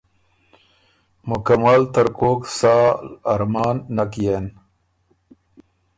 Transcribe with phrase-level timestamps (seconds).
[1.29, 2.93] مکمل ترکوک سال
[3.31, 4.45] ارمان نک يېن۔